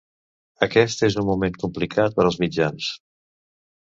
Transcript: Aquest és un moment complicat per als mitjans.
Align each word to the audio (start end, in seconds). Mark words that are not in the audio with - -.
Aquest 0.67 1.03
és 1.09 1.17
un 1.23 1.27
moment 1.29 1.59
complicat 1.65 2.17
per 2.17 2.25
als 2.27 2.41
mitjans. 2.45 2.93